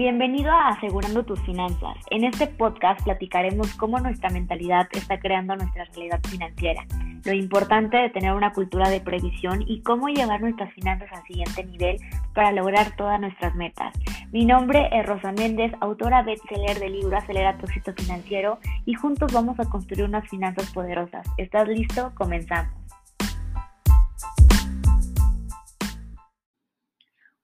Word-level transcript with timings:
Bienvenido 0.00 0.50
a 0.50 0.68
Asegurando 0.68 1.26
tus 1.26 1.38
finanzas. 1.42 1.94
En 2.08 2.24
este 2.24 2.46
podcast 2.46 3.02
platicaremos 3.04 3.74
cómo 3.74 3.98
nuestra 3.98 4.30
mentalidad 4.30 4.88
está 4.92 5.20
creando 5.20 5.54
nuestra 5.54 5.84
realidad 5.84 6.20
financiera, 6.26 6.86
lo 7.22 7.34
importante 7.34 7.98
de 7.98 8.08
tener 8.08 8.32
una 8.32 8.54
cultura 8.54 8.88
de 8.88 9.02
previsión 9.02 9.62
y 9.66 9.82
cómo 9.82 10.08
llevar 10.08 10.40
nuestras 10.40 10.72
finanzas 10.72 11.10
al 11.12 11.22
siguiente 11.24 11.64
nivel 11.66 11.98
para 12.34 12.50
lograr 12.50 12.96
todas 12.96 13.20
nuestras 13.20 13.54
metas. 13.56 13.92
Mi 14.32 14.46
nombre 14.46 14.88
es 14.90 15.04
Rosa 15.04 15.32
Méndez, 15.32 15.70
autora 15.82 16.22
bestseller 16.22 16.78
del 16.78 16.94
libro 16.94 17.18
Acelera 17.18 17.58
tu 17.58 17.66
éxito 17.66 17.92
financiero 17.92 18.58
y 18.86 18.94
juntos 18.94 19.30
vamos 19.34 19.60
a 19.60 19.68
construir 19.68 20.04
unas 20.04 20.26
finanzas 20.30 20.72
poderosas. 20.72 21.26
¿Estás 21.36 21.68
listo? 21.68 22.10
Comenzamos. 22.14 22.79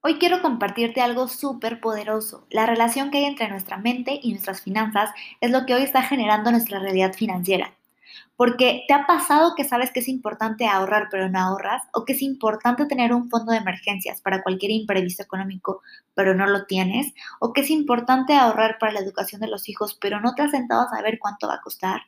Hoy 0.09 0.21
quiero 0.21 0.41
compartirte 0.41 1.01
algo 1.01 1.27
súper 1.27 1.81
poderoso. 1.81 2.47
La 2.49 2.65
relación 2.65 3.11
que 3.11 3.19
hay 3.19 3.25
entre 3.25 3.49
nuestra 3.49 3.77
mente 3.77 4.21
y 4.23 4.31
nuestras 4.31 4.63
finanzas 4.63 5.11
es 5.41 5.51
lo 5.51 5.67
que 5.67 5.75
hoy 5.75 5.83
está 5.83 6.03
generando 6.03 6.53
nuestra 6.53 6.79
realidad 6.79 7.13
financiera. 7.13 7.77
Porque 8.37 8.85
te 8.87 8.95
ha 8.95 9.09
pasado 9.09 9.55
que 9.57 9.65
sabes 9.65 9.91
que 9.91 9.99
es 9.99 10.07
importante 10.07 10.69
ahorrar 10.69 11.09
pero 11.11 11.29
no 11.29 11.41
ahorras, 11.41 11.83
o 11.93 12.05
que 12.05 12.13
es 12.13 12.23
importante 12.23 12.87
tener 12.87 13.13
un 13.13 13.29
fondo 13.29 13.51
de 13.51 13.59
emergencias 13.59 14.21
para 14.21 14.45
cualquier 14.45 14.71
imprevisto 14.71 15.25
económico 15.25 15.83
pero 16.15 16.37
no 16.37 16.47
lo 16.47 16.67
tienes, 16.67 17.13
o 17.41 17.53
que 17.53 17.63
es 17.63 17.71
importante 17.71 18.33
ahorrar 18.33 18.79
para 18.79 18.93
la 18.93 19.01
educación 19.01 19.41
de 19.41 19.49
los 19.49 19.69
hijos 19.69 19.99
pero 20.01 20.21
no 20.21 20.37
te 20.37 20.43
has 20.43 20.53
sentado 20.53 20.83
a 20.83 20.97
saber 20.97 21.19
cuánto 21.19 21.49
va 21.49 21.55
a 21.55 21.63
costar. 21.63 22.03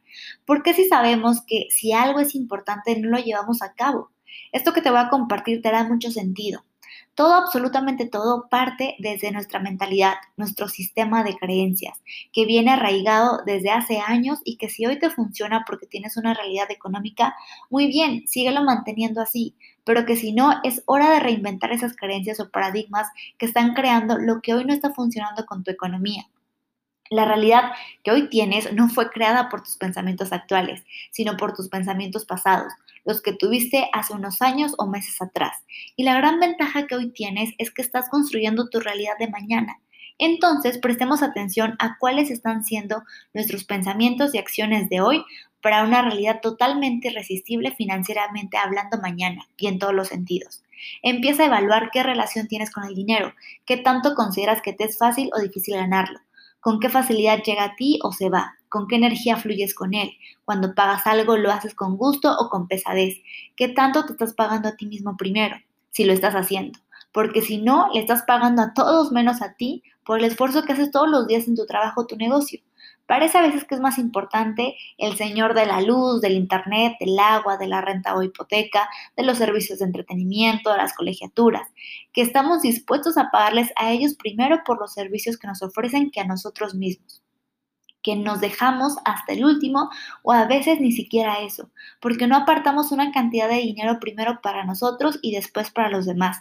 Porque 0.44 0.72
si 0.72 0.88
sabemos 0.88 1.42
que 1.44 1.66
si 1.70 1.92
algo 1.92 2.20
es 2.20 2.36
importante 2.36 2.96
no 2.96 3.08
lo 3.08 3.18
llevamos 3.18 3.60
a 3.60 3.72
cabo? 3.72 4.12
Esto 4.52 4.72
que 4.72 4.82
te 4.82 4.90
voy 4.90 5.00
a 5.00 5.08
compartir 5.08 5.62
te 5.62 5.72
da 5.72 5.82
mucho 5.82 6.12
sentido. 6.12 6.62
Todo, 7.18 7.34
absolutamente 7.34 8.06
todo, 8.06 8.48
parte 8.48 8.94
desde 9.00 9.32
nuestra 9.32 9.58
mentalidad, 9.58 10.14
nuestro 10.36 10.68
sistema 10.68 11.24
de 11.24 11.36
creencias, 11.36 12.00
que 12.32 12.46
viene 12.46 12.70
arraigado 12.70 13.40
desde 13.44 13.70
hace 13.70 13.98
años 13.98 14.38
y 14.44 14.56
que 14.56 14.68
si 14.68 14.86
hoy 14.86 15.00
te 15.00 15.10
funciona 15.10 15.64
porque 15.66 15.88
tienes 15.88 16.16
una 16.16 16.32
realidad 16.32 16.70
económica, 16.70 17.34
muy 17.70 17.88
bien, 17.88 18.28
síguelo 18.28 18.62
manteniendo 18.62 19.20
así, 19.20 19.56
pero 19.82 20.06
que 20.06 20.14
si 20.14 20.32
no, 20.32 20.60
es 20.62 20.84
hora 20.86 21.10
de 21.10 21.18
reinventar 21.18 21.72
esas 21.72 21.96
creencias 21.96 22.38
o 22.38 22.50
paradigmas 22.52 23.08
que 23.36 23.46
están 23.46 23.74
creando 23.74 24.16
lo 24.16 24.40
que 24.40 24.54
hoy 24.54 24.64
no 24.64 24.72
está 24.72 24.94
funcionando 24.94 25.44
con 25.44 25.64
tu 25.64 25.72
economía. 25.72 26.28
La 27.10 27.24
realidad 27.24 27.72
que 28.04 28.12
hoy 28.12 28.28
tienes 28.28 28.72
no 28.74 28.88
fue 28.88 29.10
creada 29.10 29.48
por 29.48 29.64
tus 29.64 29.76
pensamientos 29.76 30.32
actuales, 30.32 30.84
sino 31.10 31.36
por 31.36 31.52
tus 31.52 31.68
pensamientos 31.68 32.24
pasados, 32.26 32.72
los 33.04 33.22
que 33.22 33.32
tuviste 33.32 33.88
hace 33.92 34.12
unos 34.12 34.42
años 34.42 34.74
o 34.78 34.86
meses 34.86 35.20
atrás. 35.20 35.64
Y 35.96 36.04
la 36.04 36.14
gran 36.14 36.40
ventaja 36.40 36.86
que 36.86 36.96
hoy 36.96 37.10
tienes 37.10 37.50
es 37.58 37.70
que 37.70 37.82
estás 37.82 38.08
construyendo 38.08 38.68
tu 38.68 38.80
realidad 38.80 39.18
de 39.18 39.28
mañana. 39.28 39.78
Entonces, 40.18 40.78
prestemos 40.78 41.22
atención 41.22 41.76
a 41.78 41.96
cuáles 41.98 42.30
están 42.30 42.64
siendo 42.64 43.04
nuestros 43.34 43.64
pensamientos 43.64 44.34
y 44.34 44.38
acciones 44.38 44.88
de 44.88 45.00
hoy 45.00 45.24
para 45.62 45.84
una 45.84 46.02
realidad 46.02 46.40
totalmente 46.40 47.08
irresistible 47.08 47.72
financieramente 47.72 48.56
hablando 48.56 48.98
mañana 48.98 49.48
y 49.56 49.68
en 49.68 49.78
todos 49.78 49.94
los 49.94 50.08
sentidos. 50.08 50.62
Empieza 51.02 51.42
a 51.42 51.46
evaluar 51.46 51.90
qué 51.92 52.02
relación 52.02 52.46
tienes 52.46 52.70
con 52.70 52.84
el 52.84 52.94
dinero, 52.94 53.32
qué 53.64 53.76
tanto 53.76 54.14
consideras 54.14 54.62
que 54.62 54.72
te 54.72 54.84
es 54.84 54.98
fácil 54.98 55.30
o 55.34 55.40
difícil 55.40 55.74
ganarlo, 55.74 56.20
con 56.60 56.80
qué 56.80 56.88
facilidad 56.88 57.42
llega 57.42 57.64
a 57.64 57.76
ti 57.76 57.98
o 58.02 58.12
se 58.12 58.30
va, 58.30 58.54
con 58.68 58.86
qué 58.86 58.96
energía 58.96 59.36
fluyes 59.36 59.74
con 59.74 59.94
él. 59.94 60.12
Cuando 60.44 60.74
pagas 60.74 61.06
algo, 61.06 61.36
lo 61.36 61.50
haces 61.50 61.74
con 61.74 61.96
gusto 61.96 62.34
o 62.38 62.48
con 62.48 62.68
pesadez. 62.68 63.18
¿Qué 63.56 63.68
tanto 63.68 64.04
te 64.04 64.12
estás 64.12 64.34
pagando 64.34 64.68
a 64.68 64.76
ti 64.76 64.86
mismo 64.86 65.16
primero, 65.16 65.56
si 65.90 66.04
lo 66.04 66.12
estás 66.12 66.34
haciendo? 66.34 66.78
Porque 67.12 67.42
si 67.42 67.58
no, 67.58 67.88
le 67.92 68.00
estás 68.00 68.22
pagando 68.22 68.62
a 68.62 68.74
todos 68.74 69.12
menos 69.12 69.42
a 69.42 69.54
ti 69.54 69.82
por 70.04 70.18
el 70.18 70.24
esfuerzo 70.24 70.62
que 70.62 70.72
haces 70.72 70.90
todos 70.90 71.08
los 71.08 71.26
días 71.26 71.48
en 71.48 71.56
tu 71.56 71.66
trabajo 71.66 72.02
o 72.02 72.06
tu 72.06 72.16
negocio. 72.16 72.60
Parece 73.08 73.38
a 73.38 73.42
veces 73.42 73.64
que 73.64 73.74
es 73.74 73.80
más 73.80 73.96
importante 73.96 74.76
el 74.98 75.16
señor 75.16 75.54
de 75.54 75.64
la 75.64 75.80
luz, 75.80 76.20
del 76.20 76.34
internet, 76.34 76.92
del 77.00 77.18
agua, 77.18 77.56
de 77.56 77.66
la 77.66 77.80
renta 77.80 78.14
o 78.14 78.22
hipoteca, 78.22 78.86
de 79.16 79.22
los 79.22 79.38
servicios 79.38 79.78
de 79.78 79.86
entretenimiento, 79.86 80.70
de 80.70 80.76
las 80.76 80.92
colegiaturas, 80.92 81.72
que 82.12 82.20
estamos 82.20 82.60
dispuestos 82.60 83.16
a 83.16 83.30
pagarles 83.30 83.72
a 83.76 83.92
ellos 83.92 84.14
primero 84.14 84.60
por 84.62 84.78
los 84.78 84.92
servicios 84.92 85.38
que 85.38 85.46
nos 85.46 85.62
ofrecen 85.62 86.10
que 86.10 86.20
a 86.20 86.26
nosotros 86.26 86.74
mismos 86.74 87.22
que 88.08 88.16
nos 88.16 88.40
dejamos 88.40 88.96
hasta 89.04 89.34
el 89.34 89.44
último 89.44 89.90
o 90.22 90.32
a 90.32 90.46
veces 90.46 90.80
ni 90.80 90.92
siquiera 90.92 91.40
eso, 91.40 91.68
porque 92.00 92.26
no 92.26 92.36
apartamos 92.36 92.90
una 92.90 93.12
cantidad 93.12 93.50
de 93.50 93.56
dinero 93.56 93.98
primero 94.00 94.40
para 94.40 94.64
nosotros 94.64 95.18
y 95.20 95.34
después 95.34 95.70
para 95.70 95.90
los 95.90 96.06
demás, 96.06 96.38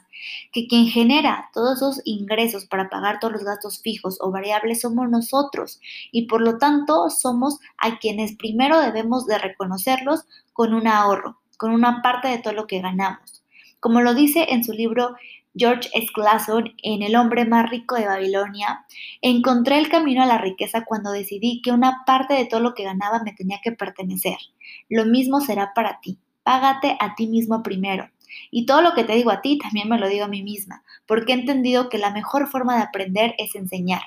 que 0.54 0.66
quien 0.68 0.88
genera 0.88 1.50
todos 1.54 1.76
esos 1.76 2.02
ingresos 2.06 2.64
para 2.68 2.88
pagar 2.90 3.20
todos 3.20 3.34
los 3.34 3.44
gastos 3.44 3.82
fijos 3.82 4.18
o 4.22 4.32
variables 4.32 4.80
somos 4.80 5.10
nosotros 5.10 5.82
y 6.10 6.28
por 6.28 6.40
lo 6.40 6.58
tanto 6.58 7.10
somos 7.10 7.60
a 7.78 8.00
quienes 8.00 8.38
primero 8.38 8.80
debemos 8.80 9.26
de 9.26 9.38
reconocerlos 9.38 10.24
con 10.54 10.74
un 10.74 10.88
ahorro, 10.88 11.38
con 11.58 11.72
una 11.72 12.02
parte 12.02 12.30
de 12.30 12.38
todo 12.38 12.54
lo 12.54 12.66
que 12.66 12.80
ganamos. 12.80 13.44
Como 13.82 14.00
lo 14.00 14.14
dice 14.14 14.48
en 14.52 14.64
su 14.64 14.72
libro 14.72 15.18
George 15.58 15.90
Clason 16.14 16.76
en 16.84 17.02
El 17.02 17.16
hombre 17.16 17.46
más 17.46 17.70
rico 17.70 17.96
de 17.96 18.06
Babilonia, 18.06 18.86
encontré 19.22 19.78
el 19.78 19.90
camino 19.90 20.24
a 20.24 20.26
la 20.28 20.38
riqueza 20.38 20.86
cuando 20.86 21.12
decidí 21.12 21.62
que 21.62 21.72
una 21.72 22.04
parte 22.06 22.34
de 22.34 22.46
todo 22.46 22.60
lo 22.60 22.74
que 22.74 22.84
ganaba 22.84 23.24
me 23.24 23.34
tenía 23.34 23.60
que 23.64 23.72
pertenecer. 23.72 24.38
Lo 24.90 25.06
mismo 25.06 25.42
será 25.42 25.74
para 25.74 26.00
ti. 26.02 26.20
Págate 26.44 26.98
a 27.00 27.16
ti 27.16 27.28
mismo 27.28 27.64
primero. 27.64 28.10
Y 28.52 28.66
todo 28.66 28.82
lo 28.82 28.94
que 28.94 29.04
te 29.04 29.14
digo 29.14 29.32
a 29.32 29.42
ti 29.42 29.58
también 29.58 29.90
me 29.90 29.98
lo 29.98 30.08
digo 30.08 30.26
a 30.26 30.30
mí 30.30 30.44
misma, 30.44 30.84
porque 31.06 31.34
he 31.34 31.36
entendido 31.36 31.90
que 31.90 31.98
la 31.98 32.12
mejor 32.12 32.48
forma 32.48 32.76
de 32.76 32.84
aprender 32.84 33.36
es 33.38 33.56
enseñar. 33.56 34.02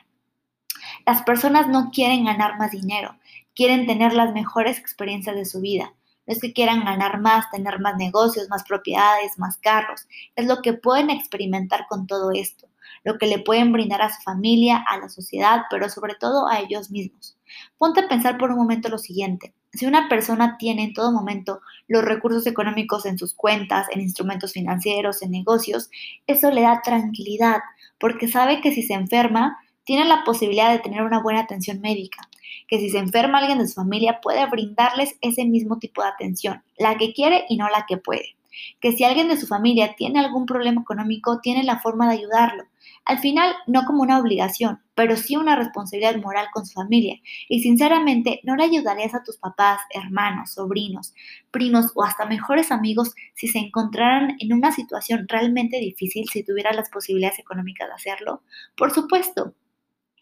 Las 1.07 1.23
personas 1.23 1.69
no 1.69 1.91
quieren 1.91 2.25
ganar 2.25 2.59
más 2.59 2.71
dinero, 2.71 3.17
quieren 3.55 3.87
tener 3.87 4.13
las 4.13 4.33
mejores 4.33 4.79
experiencias 4.79 5.37
de 5.37 5.45
su 5.45 5.61
vida 5.61 5.95
es 6.31 6.41
que 6.41 6.53
quieran 6.53 6.85
ganar 6.85 7.21
más, 7.21 7.51
tener 7.51 7.81
más 7.81 7.97
negocios, 7.97 8.49
más 8.49 8.63
propiedades, 8.63 9.37
más 9.37 9.59
carros. 9.59 10.07
Es 10.37 10.47
lo 10.47 10.63
que 10.63 10.75
pueden 10.75 11.11
experimentar 11.11 11.87
con 11.89 12.07
todo 12.07 12.31
esto, 12.31 12.69
lo 13.03 13.19
que 13.19 13.27
le 13.27 13.41
pueden 13.41 13.73
brindar 13.73 14.01
a 14.01 14.11
su 14.11 14.23
familia, 14.23 14.77
a 14.77 14.99
la 14.99 15.09
sociedad, 15.09 15.63
pero 15.69 15.89
sobre 15.89 16.15
todo 16.15 16.47
a 16.47 16.61
ellos 16.61 16.93
mismos. 16.93 17.37
Ponte 17.79 18.03
a 18.03 18.09
pensar 18.09 18.39
por 18.39 18.53
un 18.53 18.59
momento 18.59 18.89
lo 18.89 18.99
siguiente. 18.99 19.55
Si 19.73 19.87
una 19.87 20.09
persona 20.09 20.57
tiene 20.57 20.85
en 20.85 20.95
todo 20.95 21.11
momento 21.11 21.63
los 21.89 22.05
recursos 22.05 22.47
económicos 22.47 23.07
en 23.07 23.19
sus 23.19 23.35
cuentas, 23.35 23.89
en 23.91 24.01
instrumentos 24.01 24.53
financieros, 24.53 25.23
en 25.23 25.33
negocios, 25.33 25.91
eso 26.29 26.53
le 26.53 26.63
da 26.63 26.81
tranquilidad, 26.81 27.59
porque 27.99 28.29
sabe 28.29 28.61
que 28.61 28.73
si 28.73 28.85
se 28.85 28.95
enferma, 28.95 29.59
tiene 29.83 30.05
la 30.05 30.23
posibilidad 30.23 30.71
de 30.71 30.79
tener 30.79 31.03
una 31.03 31.21
buena 31.21 31.41
atención 31.41 31.81
médica 31.81 32.30
que 32.69 32.79
si 32.79 32.91
se 32.91 32.99
enferma 32.99 33.39
alguien 33.39 33.59
de 33.59 33.67
su 33.67 33.75
familia 33.75 34.21
puede 34.23 34.47
brindarles 34.47 35.17
ese 35.21 35.45
mismo 35.45 35.79
tipo 35.79 36.03
de 36.03 36.09
atención, 36.09 36.63
la 36.79 36.97
que 36.97 37.13
quiere 37.13 37.45
y 37.49 37.57
no 37.57 37.69
la 37.69 37.87
que 37.87 37.97
puede. 37.97 38.37
Que 38.81 38.93
si 38.93 39.05
alguien 39.05 39.29
de 39.29 39.37
su 39.37 39.47
familia 39.47 39.95
tiene 39.97 40.21
algún 40.21 40.47
problema 40.47 40.83
económico, 40.83 41.41
tiene 41.41 41.65
la 41.65 41.79
forma 41.79 42.09
de 42.09 42.19
ayudarlo. 42.19 42.65
Al 43.05 43.19
final, 43.19 43.55
no 43.67 43.85
como 43.87 44.03
una 44.03 44.19
obligación, 44.19 44.81
pero 44.95 45.17
sí 45.17 45.37
una 45.37 45.57
responsabilidad 45.57 46.17
moral 46.17 46.49
con 46.53 46.67
su 46.67 46.75
familia. 46.75 47.17
Y 47.49 47.61
sinceramente, 47.61 48.41
no 48.45 48.57
le 48.57 48.65
ayudarías 48.65 49.15
a 49.15 49.23
tus 49.23 49.37
papás, 49.39 49.81
hermanos, 49.95 50.53
sobrinos, 50.53 51.15
primos 51.51 51.93
o 51.95 52.05
hasta 52.05 52.27
mejores 52.27 52.71
amigos 52.71 53.15
si 53.35 53.49
se 53.49 53.59
encontraran 53.59 54.37
en 54.39 54.53
una 54.53 54.73
situación 54.73 55.27
realmente 55.29 55.79
difícil 55.79 56.29
si 56.31 56.45
tuvieran 56.45 56.77
las 56.77 56.91
posibilidades 56.91 57.39
económicas 57.39 57.89
de 57.89 57.95
hacerlo. 57.95 58.43
Por 58.77 58.93
supuesto, 58.93 59.55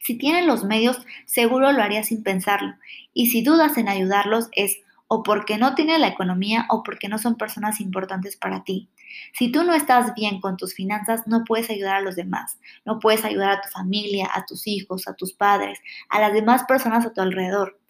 si 0.00 0.16
tienen 0.16 0.46
los 0.46 0.64
medios, 0.64 0.98
seguro 1.26 1.72
lo 1.72 1.82
haría 1.82 2.02
sin 2.02 2.22
pensarlo. 2.22 2.74
Y 3.12 3.26
si 3.26 3.42
dudas 3.42 3.76
en 3.76 3.88
ayudarlos 3.88 4.48
es 4.52 4.78
o 5.08 5.22
porque 5.22 5.56
no 5.56 5.74
tienen 5.74 6.02
la 6.02 6.08
economía 6.08 6.66
o 6.68 6.82
porque 6.82 7.08
no 7.08 7.18
son 7.18 7.36
personas 7.36 7.80
importantes 7.80 8.36
para 8.36 8.62
ti. 8.62 8.88
Si 9.32 9.50
tú 9.50 9.64
no 9.64 9.72
estás 9.72 10.14
bien 10.14 10.40
con 10.40 10.58
tus 10.58 10.74
finanzas, 10.74 11.26
no 11.26 11.44
puedes 11.44 11.70
ayudar 11.70 11.96
a 11.96 12.00
los 12.02 12.14
demás. 12.14 12.58
No 12.84 12.98
puedes 12.98 13.24
ayudar 13.24 13.50
a 13.50 13.60
tu 13.62 13.70
familia, 13.70 14.28
a 14.32 14.44
tus 14.44 14.66
hijos, 14.66 15.08
a 15.08 15.14
tus 15.14 15.32
padres, 15.32 15.80
a 16.10 16.20
las 16.20 16.34
demás 16.34 16.64
personas 16.64 17.06
a 17.06 17.12
tu 17.12 17.22
alrededor. 17.22 17.80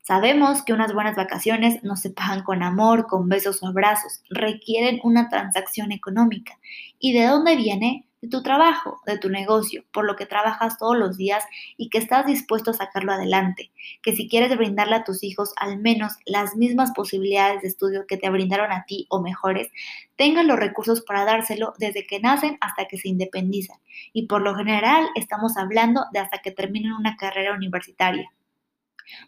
Sabemos 0.00 0.62
que 0.62 0.72
unas 0.72 0.92
buenas 0.92 1.16
vacaciones 1.16 1.82
no 1.82 1.96
se 1.96 2.10
pagan 2.10 2.42
con 2.42 2.62
amor, 2.62 3.06
con 3.06 3.28
besos 3.28 3.62
o 3.62 3.66
abrazos, 3.66 4.22
requieren 4.28 5.00
una 5.02 5.28
transacción 5.28 5.92
económica. 5.92 6.58
¿Y 6.98 7.12
de 7.12 7.26
dónde 7.26 7.56
viene? 7.56 8.06
De 8.24 8.30
tu 8.30 8.42
trabajo, 8.42 9.02
de 9.04 9.18
tu 9.18 9.28
negocio, 9.28 9.84
por 9.92 10.06
lo 10.06 10.16
que 10.16 10.24
trabajas 10.24 10.78
todos 10.78 10.96
los 10.96 11.18
días 11.18 11.44
y 11.76 11.90
que 11.90 11.98
estás 11.98 12.24
dispuesto 12.24 12.70
a 12.70 12.74
sacarlo 12.74 13.12
adelante, 13.12 13.70
que 14.02 14.16
si 14.16 14.30
quieres 14.30 14.56
brindarle 14.56 14.96
a 14.96 15.04
tus 15.04 15.22
hijos 15.22 15.52
al 15.56 15.78
menos 15.78 16.14
las 16.24 16.56
mismas 16.56 16.92
posibilidades 16.92 17.60
de 17.60 17.68
estudio 17.68 18.06
que 18.06 18.16
te 18.16 18.30
brindaron 18.30 18.72
a 18.72 18.84
ti 18.86 19.06
o 19.10 19.20
mejores, 19.20 19.70
tengan 20.16 20.48
los 20.48 20.58
recursos 20.58 21.02
para 21.02 21.26
dárselo 21.26 21.74
desde 21.78 22.06
que 22.06 22.18
nacen 22.18 22.56
hasta 22.62 22.86
que 22.86 22.96
se 22.96 23.10
independizan. 23.10 23.76
Y 24.14 24.26
por 24.26 24.40
lo 24.40 24.54
general 24.54 25.06
estamos 25.14 25.58
hablando 25.58 26.06
de 26.14 26.20
hasta 26.20 26.38
que 26.38 26.50
terminen 26.50 26.92
una 26.92 27.16
carrera 27.16 27.52
universitaria. 27.52 28.32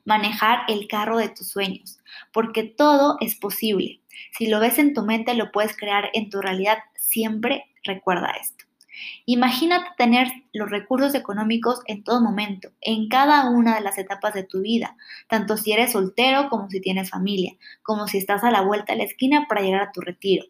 Manejar 0.06 0.60
el 0.69 0.88
carro 0.88 1.19
de 1.19 1.28
tus 1.28 1.48
sueños, 1.48 1.98
porque 2.32 2.64
todo 2.64 3.19
es 3.20 3.34
posible. 3.34 4.00
Si 4.38 4.46
lo 4.46 4.58
ves 4.58 4.78
en 4.78 4.94
tu 4.94 5.02
mente, 5.02 5.34
lo 5.34 5.52
puedes 5.52 5.76
crear 5.76 6.08
en 6.14 6.31
tu 6.31 6.40
realidad. 6.40 6.78
Siempre 6.94 7.66
recuerda 7.84 8.32
esto. 8.40 8.66
Imagínate 9.25 9.87
tener 9.96 10.28
los 10.52 10.70
recursos 10.70 11.14
económicos 11.14 11.81
en 11.87 12.04
todo 12.04 12.20
momento, 12.20 12.70
en 12.81 13.08
cada 13.08 13.50
una 13.50 13.76
de 13.76 13.81
las 13.81 13.98
etapas 13.98 14.34
de 14.34 14.44
tu 14.44 14.60
vida, 14.60 14.96
tanto 15.28 15.56
si 15.56 15.72
eres 15.72 15.93
soltero 15.93 16.48
como 16.48 16.69
si 16.70 16.81
tienes 16.81 17.10
familia, 17.10 17.54
como 17.82 18.06
si 18.06 18.19
estás 18.19 18.44
a 18.44 18.50
la 18.50 18.62
vuelta 18.62 18.93
de 18.93 18.98
la 18.98 19.04
esquina 19.04 19.46
para 19.48 19.62
llegar 19.62 19.82
a 19.82 19.93
tu 19.93 20.00
retiro. 20.00 20.44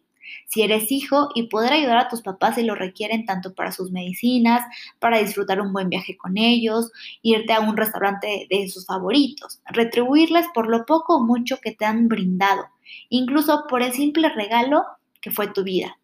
Si 0.45 0.61
eres 0.61 0.91
hijo 0.91 1.29
y 1.35 1.43
poder 1.43 1.73
ayudar 1.73 1.97
a 1.97 2.07
tus 2.09 2.21
papás 2.21 2.55
si 2.55 2.63
lo 2.63 2.75
requieren 2.75 3.25
tanto 3.25 3.53
para 3.53 3.71
sus 3.71 3.91
medicinas, 3.91 4.61
para 4.99 5.19
disfrutar 5.19 5.61
un 5.61 5.71
buen 5.71 5.89
viaje 5.89 6.17
con 6.17 6.37
ellos, 6.37 6.91
irte 7.21 7.53
a 7.53 7.61
un 7.61 7.77
restaurante 7.77 8.45
de 8.49 8.67
sus 8.67 8.85
favoritos, 8.85 9.61
retribuirles 9.65 10.45
por 10.53 10.67
lo 10.67 10.85
poco 10.85 11.15
o 11.15 11.23
mucho 11.23 11.57
que 11.61 11.71
te 11.71 11.85
han 11.85 12.07
brindado, 12.07 12.65
incluso 13.09 13.65
por 13.69 13.81
el 13.81 13.93
simple 13.93 14.29
regalo 14.29 14.85
que 15.21 15.31
fue 15.31 15.47
tu 15.47 15.63
vida 15.63 15.97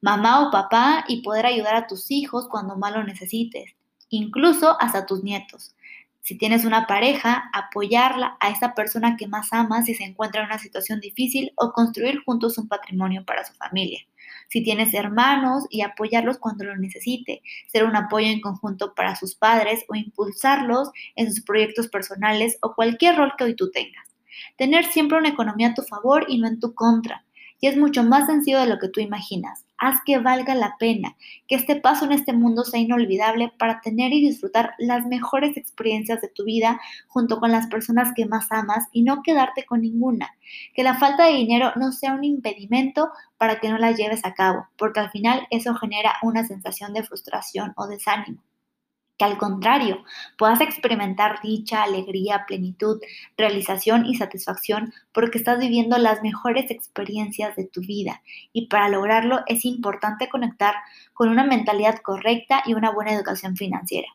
mamá 0.00 0.46
o 0.46 0.50
papá 0.50 1.04
y 1.08 1.22
poder 1.22 1.46
ayudar 1.46 1.74
a 1.76 1.86
tus 1.86 2.10
hijos 2.10 2.48
cuando 2.48 2.76
más 2.76 2.92
lo 2.92 3.04
necesites, 3.04 3.74
incluso 4.08 4.76
hasta 4.80 5.06
tus 5.06 5.22
nietos. 5.22 5.74
Si 6.20 6.36
tienes 6.36 6.64
una 6.64 6.86
pareja, 6.86 7.48
apoyarla 7.54 8.36
a 8.40 8.50
esa 8.50 8.74
persona 8.74 9.16
que 9.16 9.26
más 9.26 9.52
amas 9.52 9.86
si 9.86 9.94
se 9.94 10.04
encuentra 10.04 10.42
en 10.42 10.48
una 10.48 10.58
situación 10.58 11.00
difícil 11.00 11.52
o 11.56 11.72
construir 11.72 12.22
juntos 12.24 12.58
un 12.58 12.68
patrimonio 12.68 13.24
para 13.24 13.44
su 13.44 13.54
familia. 13.54 14.00
Si 14.48 14.62
tienes 14.62 14.92
hermanos 14.92 15.64
y 15.70 15.80
apoyarlos 15.80 16.38
cuando 16.38 16.64
lo 16.64 16.76
necesite, 16.76 17.42
ser 17.66 17.84
un 17.84 17.96
apoyo 17.96 18.26
en 18.26 18.42
conjunto 18.42 18.94
para 18.94 19.16
sus 19.16 19.36
padres 19.36 19.84
o 19.88 19.94
impulsarlos 19.94 20.90
en 21.16 21.32
sus 21.32 21.42
proyectos 21.44 21.88
personales 21.88 22.58
o 22.60 22.74
cualquier 22.74 23.16
rol 23.16 23.32
que 23.38 23.44
hoy 23.44 23.56
tú 23.56 23.70
tengas. 23.70 24.06
Tener 24.56 24.84
siempre 24.84 25.18
una 25.18 25.30
economía 25.30 25.68
a 25.68 25.74
tu 25.74 25.82
favor 25.82 26.26
y 26.28 26.38
no 26.38 26.46
en 26.46 26.60
tu 26.60 26.74
contra 26.74 27.24
y 27.60 27.66
es 27.66 27.76
mucho 27.76 28.04
más 28.04 28.26
sencillo 28.26 28.60
de 28.60 28.66
lo 28.66 28.78
que 28.78 28.88
tú 28.88 29.00
imaginas. 29.00 29.64
Haz 29.78 30.00
que 30.04 30.18
valga 30.18 30.54
la 30.54 30.76
pena, 30.78 31.16
que 31.46 31.54
este 31.54 31.76
paso 31.76 32.04
en 32.04 32.12
este 32.12 32.32
mundo 32.32 32.64
sea 32.64 32.80
inolvidable 32.80 33.52
para 33.58 33.80
tener 33.80 34.12
y 34.12 34.20
disfrutar 34.20 34.74
las 34.78 35.06
mejores 35.06 35.56
experiencias 35.56 36.20
de 36.20 36.28
tu 36.28 36.44
vida 36.44 36.80
junto 37.06 37.38
con 37.38 37.52
las 37.52 37.68
personas 37.68 38.12
que 38.14 38.26
más 38.26 38.50
amas 38.50 38.86
y 38.92 39.02
no 39.02 39.22
quedarte 39.22 39.64
con 39.64 39.82
ninguna. 39.82 40.34
Que 40.74 40.82
la 40.82 40.98
falta 40.98 41.26
de 41.26 41.34
dinero 41.34 41.72
no 41.76 41.92
sea 41.92 42.14
un 42.14 42.24
impedimento 42.24 43.10
para 43.36 43.60
que 43.60 43.68
no 43.68 43.78
la 43.78 43.92
lleves 43.92 44.24
a 44.24 44.34
cabo, 44.34 44.66
porque 44.76 45.00
al 45.00 45.10
final 45.10 45.46
eso 45.50 45.74
genera 45.74 46.14
una 46.22 46.44
sensación 46.44 46.92
de 46.92 47.04
frustración 47.04 47.72
o 47.76 47.86
desánimo 47.86 48.47
que 49.18 49.24
al 49.24 49.36
contrario 49.36 50.04
puedas 50.38 50.60
experimentar 50.60 51.40
dicha, 51.42 51.82
alegría, 51.82 52.44
plenitud, 52.46 53.00
realización 53.36 54.06
y 54.06 54.14
satisfacción 54.14 54.94
porque 55.12 55.38
estás 55.38 55.58
viviendo 55.58 55.98
las 55.98 56.22
mejores 56.22 56.70
experiencias 56.70 57.56
de 57.56 57.66
tu 57.66 57.80
vida. 57.80 58.22
Y 58.52 58.68
para 58.68 58.88
lograrlo 58.88 59.40
es 59.46 59.64
importante 59.64 60.28
conectar 60.28 60.74
con 61.12 61.28
una 61.28 61.44
mentalidad 61.44 61.98
correcta 61.98 62.62
y 62.64 62.74
una 62.74 62.90
buena 62.90 63.12
educación 63.12 63.56
financiera. 63.56 64.08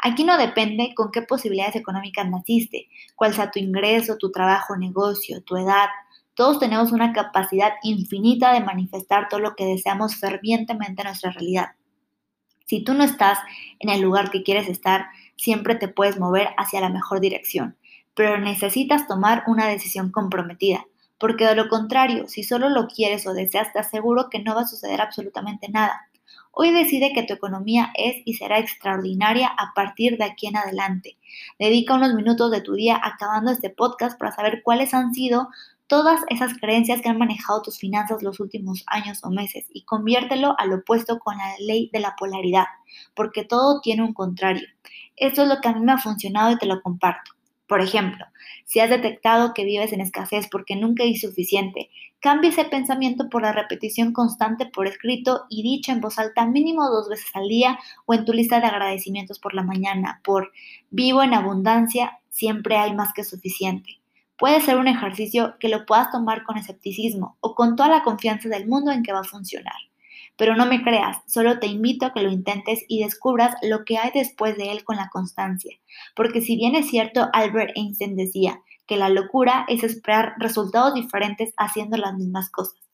Aquí 0.00 0.24
no 0.24 0.38
depende 0.38 0.94
con 0.94 1.10
qué 1.10 1.22
posibilidades 1.22 1.76
económicas 1.76 2.28
naciste, 2.28 2.88
cuál 3.14 3.34
sea 3.34 3.50
tu 3.50 3.58
ingreso, 3.58 4.16
tu 4.18 4.30
trabajo, 4.30 4.76
negocio, 4.76 5.42
tu 5.42 5.56
edad. 5.56 5.88
Todos 6.34 6.58
tenemos 6.58 6.92
una 6.92 7.12
capacidad 7.12 7.72
infinita 7.82 8.52
de 8.52 8.60
manifestar 8.60 9.28
todo 9.28 9.40
lo 9.40 9.54
que 9.54 9.64
deseamos 9.64 10.16
fervientemente 10.16 11.02
en 11.02 11.06
nuestra 11.06 11.30
realidad. 11.30 11.68
Si 12.66 12.82
tú 12.82 12.94
no 12.94 13.04
estás 13.04 13.38
en 13.78 13.90
el 13.90 14.00
lugar 14.00 14.30
que 14.30 14.42
quieres 14.42 14.68
estar, 14.68 15.06
siempre 15.36 15.76
te 15.76 15.86
puedes 15.86 16.18
mover 16.18 16.48
hacia 16.56 16.80
la 16.80 16.88
mejor 16.88 17.20
dirección, 17.20 17.76
pero 18.14 18.38
necesitas 18.38 19.06
tomar 19.06 19.44
una 19.46 19.68
decisión 19.68 20.10
comprometida, 20.10 20.84
porque 21.18 21.46
de 21.46 21.54
lo 21.54 21.68
contrario, 21.68 22.26
si 22.26 22.42
solo 22.42 22.68
lo 22.68 22.88
quieres 22.88 23.26
o 23.26 23.34
deseas, 23.34 23.72
te 23.72 23.78
aseguro 23.78 24.28
que 24.30 24.40
no 24.40 24.56
va 24.56 24.62
a 24.62 24.66
suceder 24.66 25.00
absolutamente 25.00 25.68
nada. 25.68 26.08
Hoy 26.50 26.72
decide 26.72 27.12
que 27.12 27.22
tu 27.22 27.34
economía 27.34 27.92
es 27.94 28.16
y 28.24 28.34
será 28.34 28.58
extraordinaria 28.58 29.46
a 29.46 29.72
partir 29.74 30.16
de 30.16 30.24
aquí 30.24 30.46
en 30.46 30.56
adelante. 30.56 31.18
Dedica 31.58 31.94
unos 31.94 32.14
minutos 32.14 32.50
de 32.50 32.62
tu 32.62 32.72
día 32.72 32.98
acabando 33.00 33.52
este 33.52 33.70
podcast 33.70 34.18
para 34.18 34.32
saber 34.32 34.62
cuáles 34.64 34.92
han 34.94 35.14
sido 35.14 35.50
todas 35.86 36.20
esas 36.28 36.54
creencias 36.54 37.00
que 37.00 37.08
han 37.08 37.18
manejado 37.18 37.62
tus 37.62 37.78
finanzas 37.78 38.22
los 38.22 38.40
últimos 38.40 38.84
años 38.86 39.20
o 39.22 39.30
meses 39.30 39.66
y 39.72 39.84
conviértelo 39.84 40.54
al 40.58 40.72
opuesto 40.72 41.18
con 41.18 41.38
la 41.38 41.54
ley 41.60 41.90
de 41.92 42.00
la 42.00 42.14
polaridad, 42.16 42.66
porque 43.14 43.44
todo 43.44 43.80
tiene 43.80 44.02
un 44.02 44.12
contrario. 44.12 44.66
Esto 45.16 45.42
es 45.42 45.48
lo 45.48 45.60
que 45.60 45.68
a 45.68 45.72
mí 45.72 45.80
me 45.80 45.92
ha 45.92 45.98
funcionado 45.98 46.52
y 46.52 46.58
te 46.58 46.66
lo 46.66 46.82
comparto. 46.82 47.32
Por 47.66 47.80
ejemplo, 47.80 48.24
si 48.64 48.78
has 48.78 48.90
detectado 48.90 49.52
que 49.52 49.64
vives 49.64 49.92
en 49.92 50.00
escasez 50.00 50.48
porque 50.48 50.76
nunca 50.76 51.02
hay 51.02 51.16
suficiente, 51.16 51.90
cambia 52.20 52.50
ese 52.50 52.64
pensamiento 52.64 53.28
por 53.28 53.42
la 53.42 53.52
repetición 53.52 54.12
constante 54.12 54.66
por 54.66 54.86
escrito 54.86 55.46
y 55.50 55.62
dicha 55.62 55.92
en 55.92 56.00
voz 56.00 56.18
alta 56.18 56.46
mínimo 56.46 56.88
dos 56.88 57.08
veces 57.08 57.30
al 57.34 57.48
día 57.48 57.78
o 58.04 58.14
en 58.14 58.24
tu 58.24 58.32
lista 58.32 58.60
de 58.60 58.66
agradecimientos 58.66 59.40
por 59.40 59.54
la 59.54 59.64
mañana 59.64 60.20
por 60.24 60.52
vivo 60.90 61.22
en 61.24 61.34
abundancia, 61.34 62.20
siempre 62.30 62.76
hay 62.76 62.94
más 62.94 63.12
que 63.12 63.24
suficiente. 63.24 63.95
Puede 64.38 64.60
ser 64.60 64.76
un 64.76 64.86
ejercicio 64.86 65.56
que 65.58 65.68
lo 65.68 65.86
puedas 65.86 66.10
tomar 66.10 66.44
con 66.44 66.58
escepticismo 66.58 67.36
o 67.40 67.54
con 67.54 67.74
toda 67.74 67.88
la 67.88 68.02
confianza 68.02 68.48
del 68.48 68.66
mundo 68.66 68.92
en 68.92 69.02
que 69.02 69.12
va 69.12 69.20
a 69.20 69.24
funcionar. 69.24 69.74
Pero 70.36 70.54
no 70.54 70.66
me 70.66 70.82
creas, 70.82 71.18
solo 71.26 71.58
te 71.58 71.66
invito 71.66 72.04
a 72.04 72.12
que 72.12 72.22
lo 72.22 72.30
intentes 72.30 72.84
y 72.88 73.02
descubras 73.02 73.54
lo 73.62 73.84
que 73.86 73.96
hay 73.96 74.10
después 74.12 74.56
de 74.58 74.70
él 74.70 74.84
con 74.84 74.96
la 74.96 75.08
constancia. 75.08 75.76
Porque 76.14 76.42
si 76.42 76.56
bien 76.56 76.74
es 76.74 76.88
cierto, 76.90 77.30
Albert 77.32 77.72
Einstein 77.74 78.16
decía 78.16 78.60
que 78.86 78.96
la 78.96 79.08
locura 79.08 79.64
es 79.68 79.82
esperar 79.82 80.34
resultados 80.38 80.94
diferentes 80.94 81.54
haciendo 81.56 81.96
las 81.96 82.14
mismas 82.14 82.50
cosas. 82.50 82.85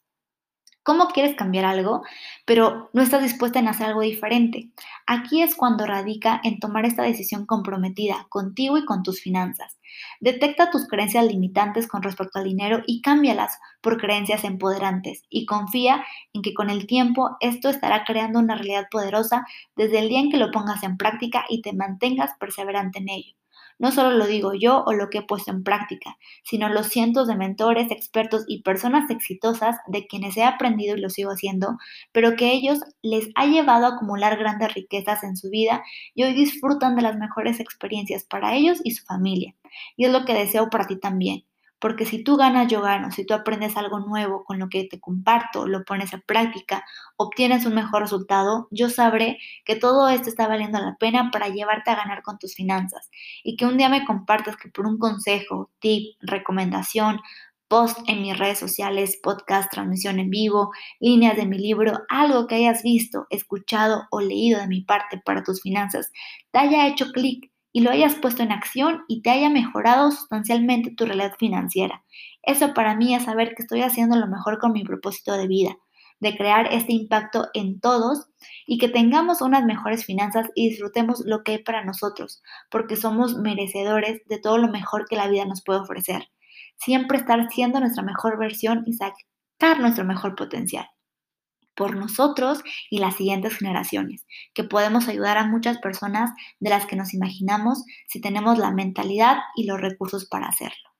¿Cómo 0.84 1.06
quieres 1.08 1.37
cambiar 1.37 1.64
algo, 1.64 2.02
pero 2.44 2.90
no 2.93 3.02
estás 3.02 3.23
dispuesta 3.23 3.61
en 3.61 3.69
hacer 3.69 3.87
algo 3.87 4.00
diferente? 4.00 4.70
Aquí 5.06 5.40
es 5.40 5.55
cuando 5.55 5.87
radica 5.87 6.40
en 6.43 6.58
tomar 6.58 6.84
esta 6.87 7.05
decisión 7.05 7.46
comprometida 7.46 8.26
contigo 8.29 8.76
y 8.76 8.84
con 8.84 9.05
tus 9.05 9.20
finanzas. 9.20 9.79
Detecta 10.20 10.70
tus 10.70 10.88
creencias 10.88 11.25
limitantes 11.25 11.87
con 11.87 12.02
respecto 12.02 12.40
al 12.40 12.46
dinero 12.46 12.82
y 12.84 13.00
cámbialas 13.00 13.61
por 13.81 14.00
creencias 14.00 14.43
empoderantes 14.43 15.23
y 15.31 15.46
confía 15.46 16.05
en 16.32 16.43
que 16.43 16.55
con 16.55 16.69
el 16.69 16.88
tiempo 16.88 17.37
esto 17.38 17.69
estará 17.69 18.02
creando 18.05 18.40
una 18.40 18.56
realidad 18.56 18.88
poderosa 18.90 19.46
desde 19.76 20.00
el 20.00 20.08
día 20.08 20.19
en 20.19 20.31
que 20.31 20.38
lo 20.38 20.50
pongas 20.50 20.82
en 20.82 20.96
práctica 20.96 21.44
y 21.49 21.62
te 21.62 21.73
mantengas 21.75 22.32
perseverante 22.40 22.99
en 22.99 23.08
ello. 23.08 23.42
No 23.79 23.93
solo 23.93 24.17
lo 24.17 24.27
digo 24.27 24.53
yo 24.55 24.83
o 24.85 24.93
lo 24.93 25.09
que 25.11 25.19
he 25.19 25.23
puesto 25.23 25.51
en 25.51 25.65
práctica, 25.65 26.17
sino 26.45 26.69
los 26.69 26.89
cientos 26.89 27.29
de 27.29 27.37
mentores, 27.37 27.91
expertos 27.91 28.45
y 28.47 28.63
personas 28.63 29.11
exitosas 29.11 29.77
de 29.87 30.07
quienes 30.07 30.37
he 30.37 30.45
aprendido 30.45 30.97
y 30.97 31.01
lo 31.01 31.11
sigo 31.11 31.31
haciendo, 31.31 31.79
pero 32.13 32.37
que 32.37 32.53
ellos 32.53 32.81
les 33.03 33.29
ha 33.35 33.46
llevado 33.46 33.87
a 33.87 33.94
acumular 33.94 34.39
grandes 34.39 34.75
riquezas 34.75 35.25
en 35.25 35.37
su 35.37 35.51
vida 35.51 35.82
y 36.15 36.25
hoy 36.25 36.35
disfrutan 36.35 36.96
de 36.96 37.03
las 37.03 37.17
mejores 37.17 37.61
experiencias 37.61 38.25
para 38.25 38.55
ellos 38.55 38.81
y 38.85 38.93
su 38.93 39.05
familia. 39.05 39.55
Y 39.96 40.05
es 40.05 40.13
lo 40.13 40.25
que 40.25 40.35
deseo 40.35 40.69
para 40.70 40.87
ti 40.87 40.99
también 40.99 41.44
porque 41.82 42.06
si 42.06 42.22
tú 42.22 42.36
ganas, 42.36 42.69
yo 42.70 42.81
gano, 42.81 43.10
si 43.10 43.27
tú 43.27 43.34
aprendes 43.34 43.77
algo 43.77 43.98
nuevo 43.98 44.44
con 44.44 44.60
lo 44.60 44.69
que 44.69 44.84
te 44.84 45.01
comparto, 45.01 45.67
lo 45.67 45.84
pones 45.84 46.15
a 46.15 46.19
práctica, 46.19 46.84
obtienes 47.17 47.67
un 47.67 47.74
mejor 47.74 48.03
resultado, 48.03 48.69
yo 48.70 48.89
sabré 48.89 49.39
que 49.65 49.74
todo 49.74 50.08
esto 50.08 50.29
está 50.29 50.46
valiendo 50.46 50.79
la 50.79 50.96
pena 51.01 51.31
para 51.32 51.48
llevarte 51.48 51.91
a 51.91 51.96
ganar 51.96 52.22
con 52.22 52.39
tus 52.39 52.55
finanzas. 52.55 53.10
Y 53.43 53.56
que 53.56 53.67
un 53.67 53.79
día 53.79 53.89
me 53.89 54.05
compartas 54.05 54.56
que 54.56 54.69
por 54.69 54.86
un 54.86 54.96
consejo, 54.96 55.72
tip, 55.81 56.15
recomendación, 56.20 57.20
post 57.67 57.98
en 58.06 58.22
mis 58.22 58.39
redes 58.39 58.60
sociales, 58.60 59.19
podcast, 59.20 59.69
transmisión 59.72 60.20
en 60.20 60.31
vivo, 60.31 60.70
líneas 61.01 61.36
de 61.36 61.46
mi 61.46 61.58
libro, 61.58 61.98
algo 62.08 62.46
que 62.46 62.55
hayas 62.55 62.84
visto, 62.84 63.27
escuchado 63.29 64.06
o 64.12 64.20
leído 64.20 64.60
de 64.60 64.69
mi 64.69 64.82
parte 64.82 65.20
para 65.24 65.43
tus 65.43 65.62
finanzas, 65.62 66.12
te 66.53 66.60
haya 66.60 66.86
hecho 66.86 67.06
clic 67.12 67.52
y 67.72 67.81
lo 67.81 67.91
hayas 67.91 68.14
puesto 68.17 68.43
en 68.43 68.52
acción 68.52 69.02
y 69.08 69.22
te 69.22 69.31
haya 69.31 69.50
mejorado 69.50 70.10
sustancialmente 70.10 70.94
tu 70.94 71.06
realidad 71.06 71.32
financiera. 71.38 72.05
Eso 72.43 72.74
para 72.74 72.94
mí 72.94 73.14
es 73.14 73.24
saber 73.24 73.55
que 73.55 73.62
estoy 73.62 73.82
haciendo 73.82 74.17
lo 74.17 74.26
mejor 74.26 74.58
con 74.58 74.72
mi 74.72 74.84
propósito 74.84 75.32
de 75.32 75.46
vida, 75.46 75.76
de 76.20 76.36
crear 76.36 76.72
este 76.72 76.93
impacto 76.93 77.48
en 77.55 77.81
todos 77.81 78.29
y 78.67 78.79
que 78.79 78.88
tengamos 78.88 79.41
unas 79.41 79.64
mejores 79.64 80.05
finanzas 80.05 80.48
y 80.55 80.70
disfrutemos 80.70 81.22
lo 81.24 81.43
que 81.43 81.52
hay 81.52 81.62
para 81.62 81.84
nosotros, 81.84 82.43
porque 82.70 82.96
somos 82.96 83.36
merecedores 83.36 84.20
de 84.26 84.38
todo 84.38 84.58
lo 84.58 84.69
mejor 84.69 85.06
que 85.08 85.17
la 85.17 85.29
vida 85.29 85.46
nos 85.46 85.62
puede 85.64 85.81
ofrecer. 85.81 86.29
Siempre 86.76 87.19
estar 87.19 87.48
siendo 87.50 87.81
nuestra 87.81 88.02
mejor 88.02 88.38
versión 88.38 88.82
y 88.86 88.93
sacar 88.93 89.81
nuestro 89.81 90.05
mejor 90.05 90.34
potencial 90.34 90.86
por 91.74 91.96
nosotros 91.96 92.62
y 92.91 92.98
las 92.98 93.17
siguientes 93.17 93.56
generaciones, 93.56 94.26
que 94.55 94.64
podemos 94.64 95.08
ayudar 95.08 95.38
a 95.38 95.46
muchas 95.46 95.79
personas 95.79 96.31
de 96.60 96.70
las 96.70 96.86
que 96.86 96.96
nos 96.96 97.14
imaginamos 97.14 97.84
si 98.08 98.20
tenemos 98.20 98.58
la 98.58 98.70
mentalidad 98.70 99.38
y 99.56 99.64
los 99.67 99.81
recursos 99.81 100.26
para 100.26 100.46
hacerlo. 100.46 100.93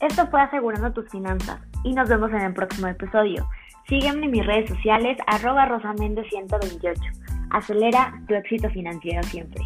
Esto 0.00 0.28
fue 0.30 0.40
Asegurando 0.40 0.92
tus 0.92 1.10
Finanzas 1.10 1.60
y 1.82 1.92
nos 1.92 2.08
vemos 2.08 2.30
en 2.30 2.42
el 2.42 2.54
próximo 2.54 2.86
episodio. 2.86 3.48
Sígueme 3.88 4.26
en 4.26 4.30
mis 4.30 4.46
redes 4.46 4.68
sociales 4.70 5.18
arroba 5.26 5.66
rosamende128. 5.68 7.48
Acelera 7.50 8.14
tu 8.28 8.34
éxito 8.34 8.70
financiero 8.70 9.22
siempre. 9.24 9.64